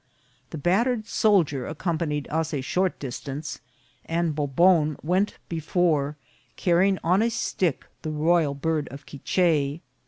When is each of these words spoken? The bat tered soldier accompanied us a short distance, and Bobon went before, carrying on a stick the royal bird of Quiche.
The 0.49 0.57
bat 0.57 0.87
tered 0.87 1.05
soldier 1.07 1.67
accompanied 1.67 2.27
us 2.31 2.55
a 2.55 2.61
short 2.61 2.97
distance, 2.97 3.59
and 4.03 4.33
Bobon 4.33 4.97
went 5.03 5.37
before, 5.47 6.17
carrying 6.55 6.97
on 7.03 7.21
a 7.21 7.29
stick 7.29 7.85
the 8.01 8.09
royal 8.09 8.55
bird 8.55 8.87
of 8.87 9.05
Quiche. 9.05 9.79